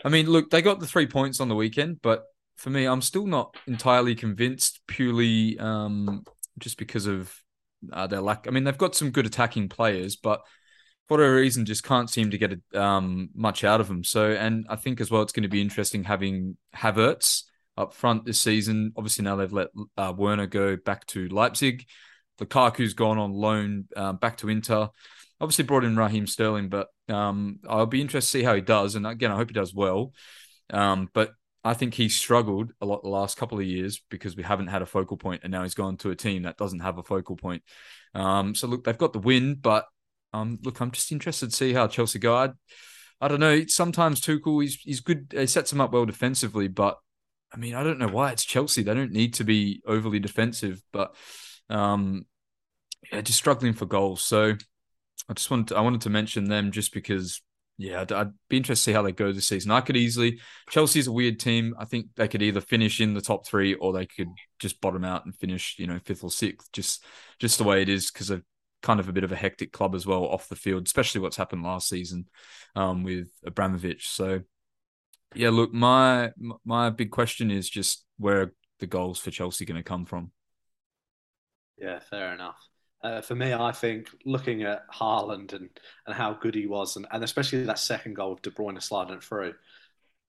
[0.04, 2.24] I mean, look, they got the three points on the weekend, but
[2.56, 4.80] for me, I'm still not entirely convinced.
[4.86, 6.24] Purely um,
[6.58, 7.34] just because of
[7.92, 8.46] uh, their lack.
[8.46, 10.42] I mean, they've got some good attacking players, but
[11.10, 14.04] for whatever reason, just can't seem to get um, much out of them.
[14.04, 17.42] So, and I think as well, it's going to be interesting having Havertz
[17.76, 18.92] up front this season.
[18.96, 21.84] Obviously, now they've let uh, Werner go back to Leipzig.
[22.38, 24.88] Lukaku's gone on loan uh, back to Inter.
[25.40, 28.94] Obviously, brought in Raheem Sterling, but um, I'll be interested to see how he does.
[28.94, 30.12] And again, I hope he does well.
[30.72, 31.32] Um, but
[31.64, 34.82] I think he struggled a lot the last couple of years because we haven't had
[34.82, 37.34] a focal point, and now he's gone to a team that doesn't have a focal
[37.34, 37.64] point.
[38.14, 39.86] Um, so look, they've got the win, but
[40.32, 42.34] um, look, I'm just interested to see how Chelsea go.
[42.34, 42.50] I,
[43.20, 43.64] I don't know.
[43.66, 45.32] Sometimes Tuchel, he's he's good.
[45.36, 46.98] He sets them up well defensively, but
[47.52, 48.82] I mean, I don't know why it's Chelsea.
[48.82, 51.14] They don't need to be overly defensive, but
[51.68, 52.26] um,
[53.12, 54.22] yeah, just struggling for goals.
[54.22, 54.54] So
[55.28, 57.42] I just wanted to, I wanted to mention them just because
[57.76, 59.70] yeah, I'd, I'd, be interested to see how they go this season.
[59.70, 60.38] I could easily
[60.68, 61.74] Chelsea's a weird team.
[61.78, 65.04] I think they could either finish in the top three or they could just bottom
[65.04, 66.70] out and finish, you know, fifth or sixth.
[66.72, 67.04] Just
[67.38, 68.44] just the way it is because they're
[68.82, 71.36] kind of a bit of a hectic club as well off the field, especially what's
[71.36, 72.26] happened last season
[72.74, 74.08] um, with Abramovich.
[74.08, 74.40] So
[75.34, 76.32] yeah, look, my
[76.64, 80.32] my big question is just where the goals for Chelsea going to come from.
[81.78, 82.58] Yeah, fair enough.
[83.02, 85.70] Uh, for me, I think looking at Haaland and,
[86.06, 89.20] and how good he was, and, and especially that second goal of De Bruyne sliding
[89.20, 89.54] through,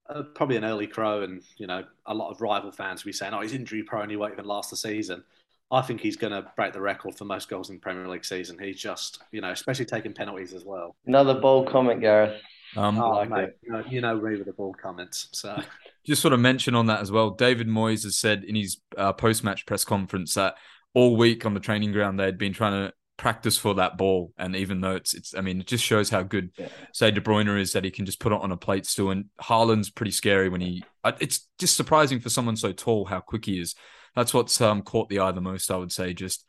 [0.09, 3.13] uh, probably an early crow, and you know a lot of rival fans will be
[3.13, 5.23] saying, "Oh, he's injury prone; he won't even last the season."
[5.71, 8.57] I think he's going to break the record for most goals in Premier League season.
[8.59, 10.95] He's just, you know, especially taking penalties as well.
[11.05, 12.41] Another bold comment, Gareth.
[12.75, 15.27] Um, oh, like mate, you know, you know me with the ball comments.
[15.31, 15.61] So
[16.05, 17.31] just sort of mention on that as well.
[17.31, 20.55] David Moyes has said in his uh, post-match press conference that
[20.93, 24.33] all week on the training ground they had been trying to practice for that ball,
[24.37, 26.69] and even though it's it's, I mean, it just shows how good yeah.
[26.93, 29.11] say De Bruyne is that he can just put it on a plate still.
[29.11, 30.83] And Haaland's pretty scary when he.
[31.19, 33.75] It's just surprising for someone so tall how quick he is.
[34.15, 36.13] That's what's um, caught the eye the most, I would say.
[36.13, 36.45] Just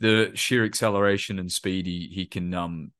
[0.00, 2.90] the sheer acceleration and speed he, he can um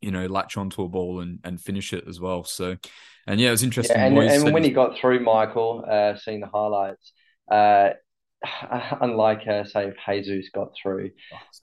[0.00, 2.44] you know, latch onto a ball and, and finish it as well.
[2.44, 2.76] So,
[3.26, 3.96] and yeah, it was interesting.
[3.96, 7.12] Yeah, and, and when he got through, Michael, uh, seeing the highlights,
[7.50, 7.90] uh,
[9.00, 11.10] unlike uh, say if Jesus got through,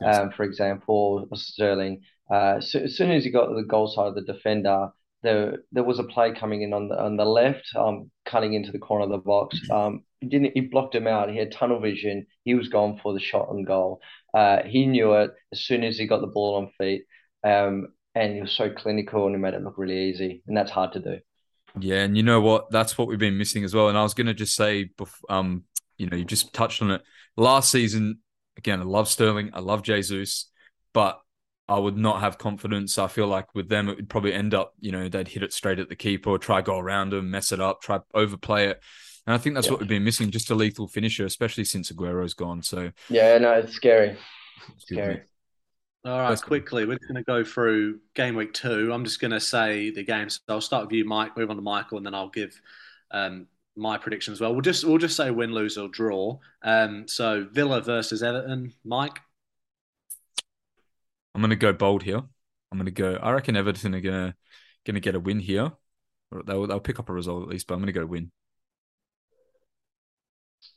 [0.02, 3.88] oh, um, for example, Sterling, uh, so, as soon as he got to the goal
[3.88, 4.90] side of the defender,
[5.28, 8.72] there there was a play coming in on the on the left, um, cutting into
[8.72, 9.60] the corner of the box.
[9.70, 11.30] Um, he didn't he blocked him out.
[11.30, 12.26] He had tunnel vision.
[12.44, 14.00] He was going for the shot and goal.
[14.34, 17.04] Uh, he knew it as soon as he got the ball on feet.
[17.44, 20.72] Um, and he was so clinical and he made it look really easy, and that's
[20.72, 21.20] hard to do.
[21.80, 22.72] Yeah, and you know what?
[22.72, 23.90] That's what we've been missing as well.
[23.90, 24.90] And I was going to just say,
[25.30, 25.64] um,
[25.98, 27.02] you know, you just touched on it.
[27.36, 28.20] Last season,
[28.58, 30.50] again, I love Sterling, I love Jesus,
[30.94, 31.20] but
[31.70, 32.98] I would not have confidence.
[32.98, 35.52] I feel like with them, it would probably end up, you know, they'd hit it
[35.52, 38.82] straight at the keeper, try go around him, mess it up, try overplay it.
[39.26, 42.34] And I think that's what we've been missing, just a lethal finisher, especially since Aguero's
[42.34, 42.64] gone.
[42.64, 44.16] So yeah, no, it's scary.
[44.74, 45.24] It's scary.
[46.06, 48.94] All right, quickly, we're going to go through game week two.
[48.94, 50.40] I'm just going to say the games.
[50.48, 51.36] So I'll start with you, Mike.
[51.36, 52.58] Move on to Michael, and then I'll give
[53.12, 54.54] um, my prediction as well.
[54.54, 56.40] We'll just we'll just say win, lose, or draw.
[56.64, 59.20] Um, so Villa versus Everton, Mike.
[61.34, 62.22] I'm going to go bold here.
[62.72, 63.16] I'm going to go.
[63.16, 64.36] I reckon Everton are going to
[64.86, 65.72] going to get a win here.
[66.46, 68.32] They'll they'll pick up a result at least, but I'm going to go win.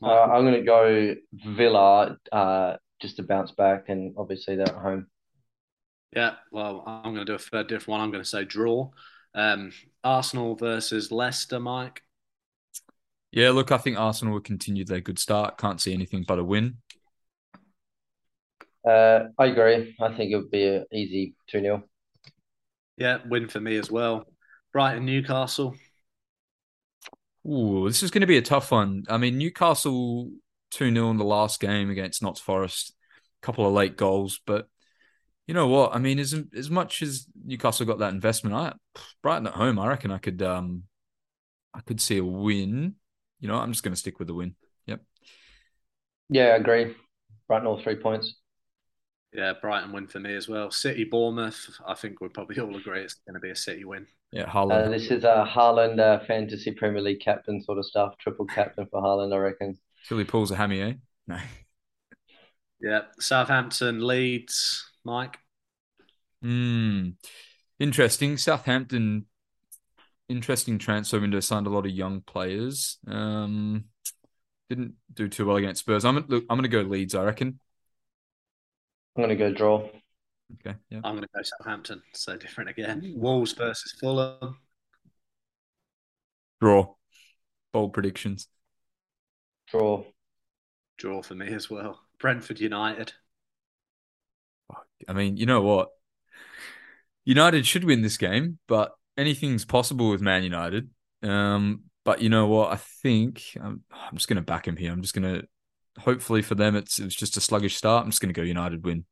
[0.02, 4.74] Uh, I'm going to go Villa uh, just to bounce back, and obviously they're at
[4.74, 5.06] home.
[6.14, 8.00] Yeah, well, I'm going to do a third different one.
[8.00, 8.90] I'm going to say draw.
[9.34, 12.02] Um, Arsenal versus Leicester, Mike.
[13.30, 15.56] Yeah, look, I think Arsenal will continue their good start.
[15.56, 16.78] Can't see anything but a win.
[18.86, 19.94] Uh, I agree.
[20.00, 21.84] I think it would be an easy 2 0.
[22.96, 24.24] Yeah, win for me as well.
[24.72, 25.74] Brighton, Newcastle.
[27.46, 29.04] Ooh, this is going to be a tough one.
[29.08, 30.30] I mean, Newcastle
[30.72, 32.94] 2 0 in the last game against Notts Forest,
[33.42, 34.40] a couple of late goals.
[34.46, 34.68] But
[35.46, 35.94] you know what?
[35.94, 38.74] I mean, as, as much as Newcastle got that investment, I
[39.22, 40.84] Brighton at home, I reckon I could um
[41.74, 42.94] I could see a win.
[43.40, 44.54] You know, I'm just going to stick with the win.
[44.86, 45.00] Yep.
[46.28, 46.94] Yeah, I agree.
[47.48, 48.34] Brighton all three points.
[49.32, 50.70] Yeah, Brighton win for me as well.
[50.70, 51.78] City, Bournemouth.
[51.86, 54.06] I think we probably all agree it's going to be a City win.
[54.32, 54.86] Yeah, Haaland.
[54.86, 58.18] Uh, this is a Haaland uh, fantasy Premier League captain sort of stuff.
[58.18, 59.78] Triple captain for Haaland, I reckon.
[60.08, 60.92] Till he pulls a hammy, eh?
[61.26, 61.38] No.
[62.82, 65.36] Yeah, Southampton, Leeds, Mike.
[66.42, 67.10] Hmm.
[67.78, 68.38] Interesting.
[68.38, 69.26] Southampton,
[70.30, 71.40] interesting transfer window.
[71.40, 72.98] Signed a lot of young players.
[73.06, 73.84] Um,
[74.70, 76.06] didn't do too well against Spurs.
[76.06, 76.44] I'm look.
[76.48, 77.14] I'm going to go Leeds.
[77.14, 77.60] I reckon.
[79.16, 79.88] I'm going to go draw.
[80.54, 80.76] Okay.
[80.88, 81.00] Yeah.
[81.04, 82.02] I'm going to go Southampton.
[82.12, 83.14] So different again.
[83.16, 84.58] Wolves versus Fulham.
[86.60, 86.94] Draw.
[87.72, 88.48] Bold predictions.
[89.70, 90.04] Draw.
[90.98, 92.00] Draw for me as well.
[92.18, 93.12] Brentford United.
[95.08, 95.88] I mean, you know what?
[97.24, 100.90] United should win this game, but anything's possible with Man United.
[101.22, 102.72] Um, but you know what?
[102.72, 104.92] I think I'm, I'm just going to back him here.
[104.92, 105.46] I'm just going to,
[105.98, 108.04] hopefully for them, it's it's just a sluggish start.
[108.04, 109.04] I'm just going to go United win.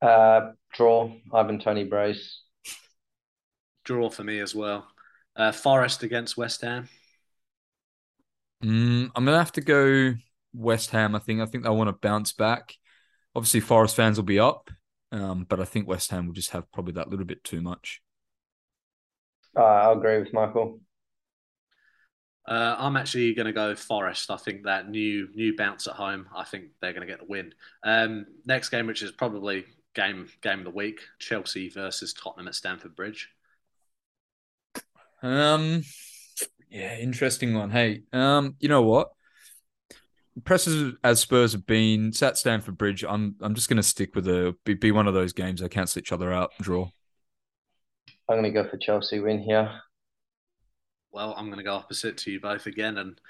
[0.00, 1.12] Uh, draw.
[1.32, 2.42] Ivan Toney brace.
[3.84, 4.86] Draw for me as well.
[5.36, 6.88] Uh, Forest against West Ham.
[8.62, 10.14] Mm, I'm gonna have to go
[10.54, 11.14] West Ham.
[11.14, 11.40] I think.
[11.40, 12.74] I think they want to bounce back.
[13.34, 14.70] Obviously, Forest fans will be up,
[15.12, 18.00] um, but I think West Ham will just have probably that little bit too much.
[19.56, 20.80] Uh, I agree with Michael.
[22.46, 24.30] Uh, I'm actually going to go Forest.
[24.30, 26.28] I think that new new bounce at home.
[26.34, 27.54] I think they're going to get the win.
[27.82, 32.54] Um, next game, which is probably game game of the week, Chelsea versus Tottenham at
[32.54, 33.30] Stamford Bridge.
[35.22, 35.82] Um,
[36.68, 37.70] yeah, interesting one.
[37.70, 39.08] Hey, um, you know what?
[40.36, 43.04] Impressive as Spurs have been, sat Stamford Bridge.
[43.08, 45.68] I'm I'm just going to stick with a be, be one of those games they
[45.70, 46.50] cancel each other out.
[46.60, 46.90] Draw.
[48.28, 49.80] I'm going to go for Chelsea win here.
[51.14, 53.20] Well, I'm going to go opposite to you both again, and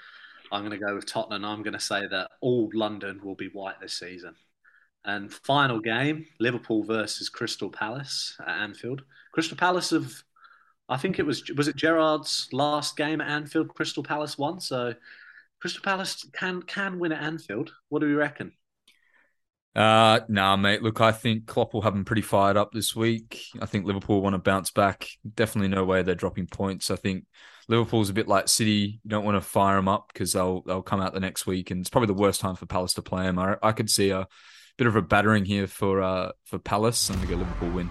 [0.51, 1.45] I'm going to go with Tottenham.
[1.45, 4.35] I'm going to say that all London will be white this season.
[5.05, 9.03] And final game, Liverpool versus Crystal Palace at Anfield.
[9.31, 10.23] Crystal Palace have
[10.87, 13.73] I think it was was it Gerrard's last game at Anfield.
[13.73, 14.93] Crystal Palace won, so
[15.59, 17.71] Crystal Palace can can win at Anfield.
[17.89, 18.53] What do we reckon?
[19.75, 20.81] Uh, nah, mate.
[20.81, 23.45] Look, I think Klopp will have them pretty fired up this week.
[23.59, 25.07] I think Liverpool want to bounce back.
[25.35, 26.89] Definitely no way they're dropping points.
[26.89, 27.25] I think
[27.67, 28.99] Liverpool's a bit like City.
[29.03, 31.71] You don't want to fire them up because they'll they'll come out the next week,
[31.71, 33.39] and it's probably the worst time for Palace to play them.
[33.39, 34.27] I, I could see a
[34.77, 37.09] bit of a battering here for uh for Palace.
[37.09, 37.89] I'm gonna go Liverpool win.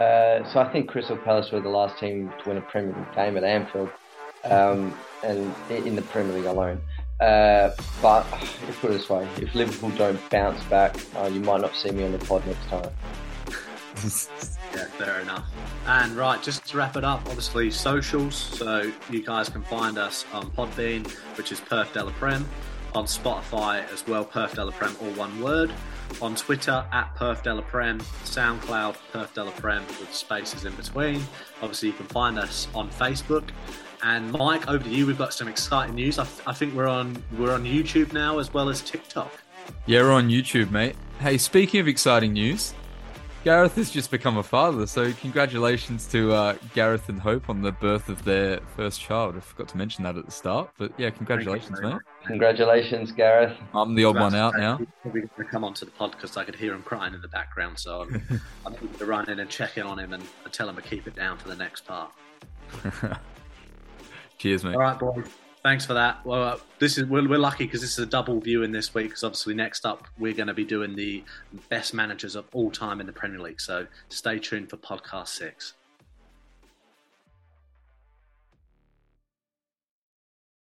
[0.00, 3.14] Uh, so I think Crystal Palace were the last team to win a Premier League
[3.16, 3.90] game at Anfield,
[4.44, 6.80] um, and in the Premier League alone.
[7.20, 8.22] Uh, but
[8.80, 12.04] put it this way: if Liverpool don't bounce back, uh, you might not see me
[12.04, 12.90] on the pod next time.
[14.04, 15.46] Yeah, fair enough.
[15.86, 18.34] And right, just to wrap it up, obviously socials.
[18.36, 22.48] So you guys can find us on Podbean, which is Perth Della Prem,
[22.94, 25.72] on Spotify as well, Perth Della Prem, all one word.
[26.22, 31.22] On Twitter at Perth Della Prem, SoundCloud Perth Della Prem with spaces in between.
[31.60, 33.50] Obviously, you can find us on Facebook.
[34.02, 35.06] And Mike, over to you.
[35.06, 36.18] We've got some exciting news.
[36.18, 39.30] I, th- I think we're on we're on YouTube now as well as TikTok.
[39.86, 40.96] Yeah, we're on YouTube, mate.
[41.20, 42.74] Hey, speaking of exciting news,
[43.44, 47.70] Gareth has just become a father, so congratulations to uh, Gareth and Hope on the
[47.70, 49.36] birth of their first child.
[49.36, 51.98] I forgot to mention that at the start, but yeah, congratulations, mate.
[52.26, 53.56] Congratulations, Gareth.
[53.72, 54.80] I'm the odd one out now.
[55.02, 57.28] Probably going to come onto the pod because I could hear him crying in the
[57.28, 58.22] background, so I'm,
[58.66, 60.82] I'm going to run in and check in on him and, and tell him to
[60.82, 62.12] keep it down for the next part.
[64.38, 64.74] Cheers, mate.
[64.74, 65.26] All right, boys.
[65.62, 66.24] Thanks for that.
[66.24, 69.08] Well, uh, this is we're, we're lucky because this is a double viewing this week.
[69.08, 71.24] Because obviously, next up we're going to be doing the
[71.68, 73.60] best managers of all time in the Premier League.
[73.60, 75.74] So stay tuned for podcast six.